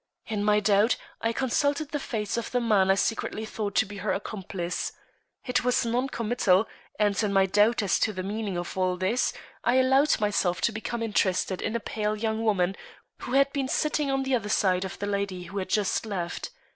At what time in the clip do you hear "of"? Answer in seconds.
2.35-2.49, 8.57-8.75, 14.85-14.97